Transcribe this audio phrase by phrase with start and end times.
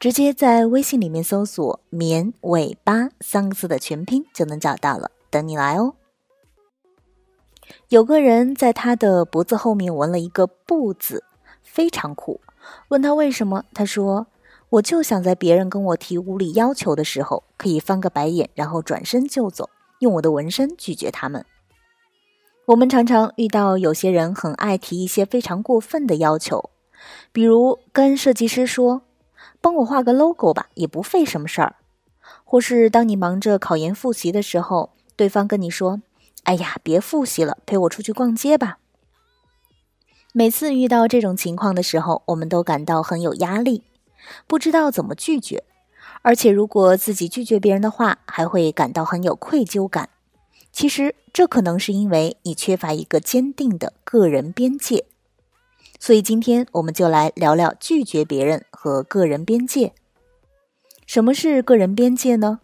[0.00, 5.94] 直接在微信里面搜索“绵尾巴”三个字的全拼就能找到了，等你来哦。
[7.88, 11.24] 有个人在他的脖子后面纹了一个“不”字，
[11.62, 12.40] 非常酷。
[12.88, 14.28] 问他为什么，他说
[14.70, 21.44] ：“我就想在别人跟我提无理要求的时候，可以翻个白眼，然后转身就走，用我的纹身拒绝他们。”
[22.66, 26.70] 我们常常遇到有些人很爱提一些非常过分的要求，
[27.32, 29.02] 比如跟设计师说。
[29.60, 31.76] 帮我画个 logo 吧，也不费什么事儿。
[32.44, 36.00] 或是当你忙着考研复习的时候，对方跟你说
[36.44, 38.78] ：“哎呀，别复习了，陪我出去逛街吧。”
[40.32, 43.82] 每次遇到这种情况的时候，我们都感到很有压力，
[44.46, 45.64] 不知道怎么拒绝。
[46.22, 50.10] 而且如果自己拒绝别人的话，还会感到很有愧疚感。
[50.70, 55.06] 其实这可能是因为你缺乏一个坚定的个人边界。
[55.98, 59.92] 所以今天我们就来聊聊拒绝别人和个人边界。
[61.06, 62.60] 什么是个人边界呢？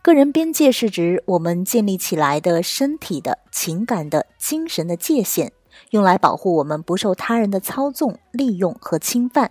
[0.00, 5.52] 个人边界是指我们建立起来的身体的、情感的、精神的界限，
[5.90, 9.50] 用来保护我们不受他人的操纵、利用和侵犯。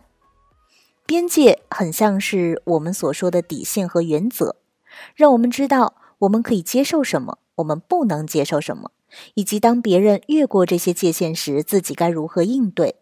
[1.05, 4.55] 边界很像是我们所说的底线和原则，
[5.13, 8.91] 让我们知道我们可以接受什么，我们不能接受什么。
[9.33, 12.95] 以及当别人越过这些界限时，自己该如何应对？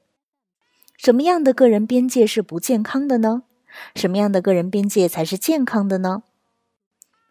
[0.98, 3.44] 什么样的个人边界是不健康的呢？
[3.96, 6.24] 什么样的个人边界才是健康的呢？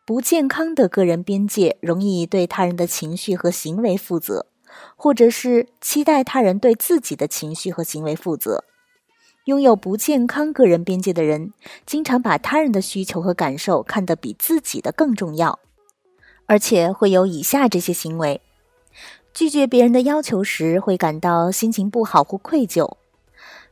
[0.06, 4.46] 不健康的个人边界容易对他人的情绪和行为负责，
[4.96, 8.64] 或者是期待他人对自己的情绪和行为负责。
[9.46, 11.54] 拥有不健康个人边界的人，
[11.86, 15.58] 经常把他人的需求和感受看得比自己的更重要，
[16.44, 18.42] 而且会有以下这些行为。
[19.34, 22.96] 拒绝别人的要求时，会感到心情不好或愧疚；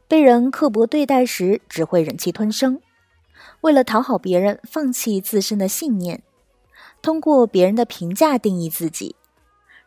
[0.09, 2.79] 被人刻薄对待时，只会忍气吞声；
[3.61, 6.19] 为了讨好别人，放弃自身的信念；
[7.01, 9.15] 通过别人的评价定义自己；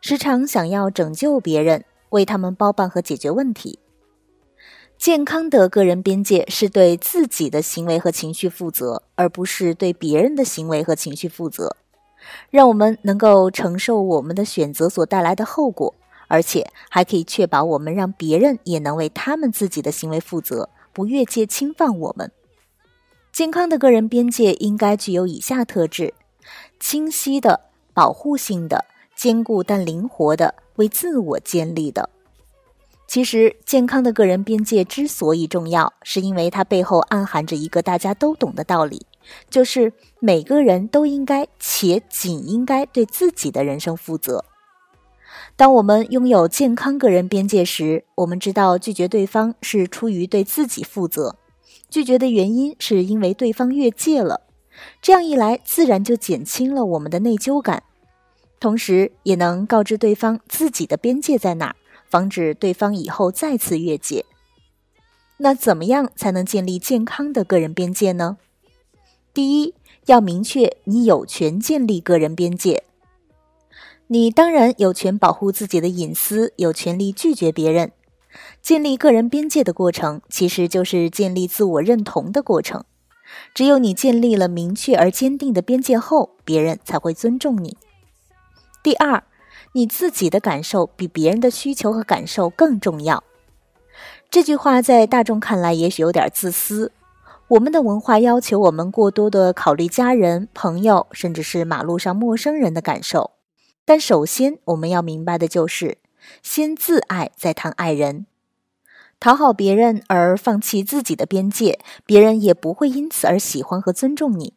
[0.00, 3.78] 时常想要拯救别人，为他们包办和解决问题。
[4.96, 11.76] 健康的个人边界是对自己的行为和情绪负责，而不是对别人的行为和情绪负责。
[12.50, 15.94] 让我们能够承受我们的选择所带来的后果，
[16.28, 22.30] 而且还可以确保我们让别人也能为他们自己的行为负责，不越界侵犯我们。
[23.32, 26.14] 健康的个人边界应该具有以下特质：
[26.80, 27.60] 清晰的、
[27.92, 32.08] 保护性的、坚固但灵活的、为自我建立的。
[33.06, 39.06] 其实，健康的个人边界之所以重要，是因为它背后暗含着一个大家都懂的道理。
[39.50, 44.44] 就是每个人都应该且仅应该对自己的人生负责。
[45.56, 51.36] 当我们拥有健康个人边界时，我们知道拒绝对方是出于对自己负责，
[51.88, 54.42] 拒绝的原因是因为对方越界了。
[55.00, 57.82] 这样一来，自然就减轻了我们的内疚感，
[58.60, 61.76] 同时也能告知对方自己的边界在哪儿，
[62.10, 64.26] 防止对方以后再次越界。
[65.38, 68.36] 那怎么样才能建立健康的个人边界呢？
[69.36, 69.74] 第一，
[70.06, 72.84] 要明确你有权建立个人边界。
[74.06, 77.92] 你当然有权保护自己的隐私，有权利拒绝别人。
[78.62, 82.82] 建立个人边界的过程，其实就是建立自我认同的过程。
[83.52, 87.76] 只有你建立了明确而坚定的边界后，别人才会尊重你。
[88.82, 89.22] 第二，
[89.72, 93.22] 你自己的感受比别人的需求和感受更重要。
[94.30, 96.90] 这句话在大众看来也许有点自私。
[97.48, 103.30] 我们的文化要求我们过多的考虑家人、朋友，甚至是马路上陌生人的感受。
[103.84, 105.98] 但首先，我们要明白的就是，
[106.42, 108.26] 先自爱，再谈爱人。
[109.20, 114.54] 讨好别人而放弃自己的边界，别人也不会因此而喜欢和尊重你。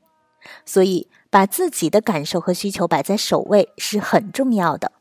[0.66, 4.94] 所以，把自己的感受和需求摆在首位是很重要的。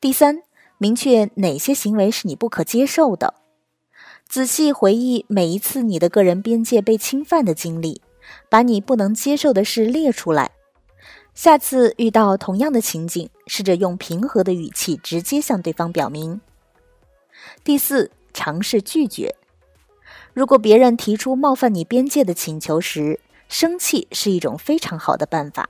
[0.00, 0.42] 第三，
[0.78, 3.34] 明确哪些行为是你不可接受的。
[4.32, 8.00] 仔细回忆每一次你的个人边界被侵犯的经历，
[8.48, 10.52] 把你不能接受的事列出来。
[11.34, 16.40] 下次遇到同样的情景，试着用平和的语气直接向对方表明。
[17.62, 19.36] 第四，尝试拒绝。
[20.32, 23.20] 如果别人提出冒犯你边界的请求时，
[23.50, 25.68] 生气是一种非常好的办法。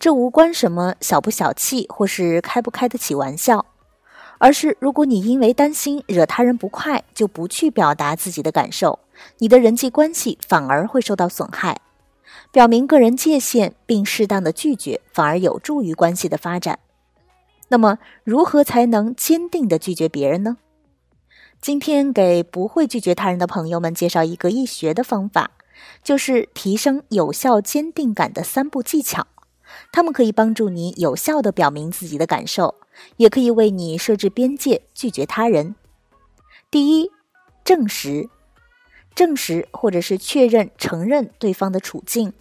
[0.00, 3.64] 这无关什么小不小气，或是开不开得起玩笑，
[4.42, 8.98] 而是如果你因为担心惹他人不快，就不去表达自己的感受，
[9.38, 11.80] 你的人际关系反而会受到损害。
[12.50, 16.80] 表明个人界限并适当的拒绝，反而有助于关系的发展。
[17.68, 20.56] 那么，如何才能坚定的拒绝别人呢？
[21.60, 25.52] 今天给不会拒绝他人的朋友们介绍一个易学的方法，
[26.02, 29.28] 就是提升有效坚定感的三步技巧。
[29.92, 32.74] 他们可以帮助你有效的表明自己的感受，
[33.16, 35.74] 也可以为你设置边界，拒绝他人。
[36.70, 37.10] 第一，
[37.64, 38.28] 证实。
[39.14, 42.32] 证实或者是确认、承认对方的处境。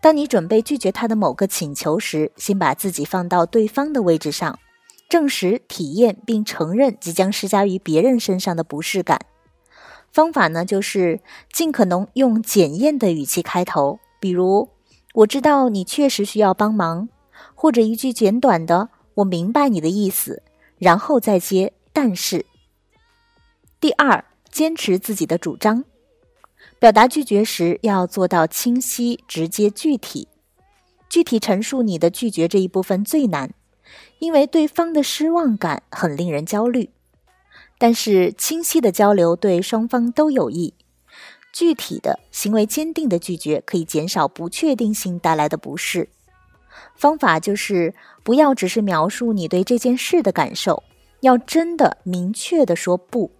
[0.00, 4.60] 当你准备拒绝他的某个请求时，先把自己放到对方的位置上，
[5.08, 9.26] 证实、体验并承认即将施加于别人身上的不适感。
[10.12, 11.20] 方法呢，就是
[11.52, 14.68] 尽可能用检验的语气开头，比如
[15.14, 17.08] “我知道你确实需要帮忙”，
[17.56, 20.42] 或者一句简短的“我明白你的意思”，
[20.78, 22.46] 然后再接“但是”。
[23.80, 24.24] 第二。
[24.52, 25.82] 坚持自己的主张，
[26.78, 30.28] 表达拒绝时要做到清晰、直接、具体。
[31.08, 33.54] 具体陈述你的拒绝这一部分最难，
[34.18, 36.90] 因为对方的失望感很令人焦虑。
[37.78, 40.74] 但是清晰的交流对双方都有益。
[41.50, 46.10] 具体的行为坚定的拒绝可以减少不确定性带来的不适。
[46.94, 50.82] 方法就是不要只是描述你对这件事的感受，
[51.20, 53.30] 要真的明确的说不。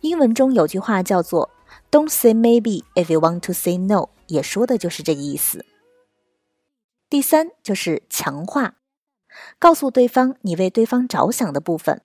[0.00, 1.50] 英文中有句话叫做
[1.90, 5.64] "Don't say maybe if you want to say no"，也说的就是这个意思。
[7.08, 8.74] 第三就是强化，
[9.58, 12.02] 告诉对方你为对方着想的部分，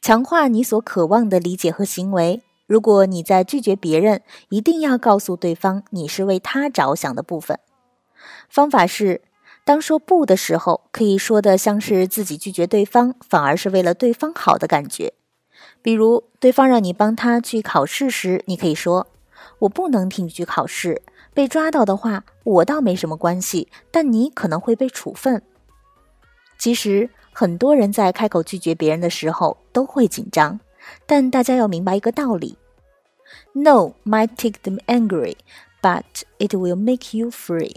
[0.00, 2.42] 强化你所渴望的理解和行为。
[2.66, 7.58] 如果你在拒绝别人，一定要告诉对方你是为他着想的部分。
[8.48, 9.22] 方法是，
[9.64, 15.12] 当说不的时候，可以说的像是自己拒绝对方，反而是为了对方好的感觉。
[15.82, 19.06] 比如，对方让你帮他去考试时，你可以说
[19.60, 21.02] ：“我不能替你去考试，
[21.32, 25.42] 被抓到的话，我倒没什么关系，但你可能会被处分。”
[26.58, 30.58] 其实，很多人在开口拒绝别人的时候都会紧张，
[31.06, 32.58] 但大家要明白一个道理
[33.52, 35.36] ：“No might take them angry,
[35.80, 36.02] but
[36.38, 37.76] it will make you free。”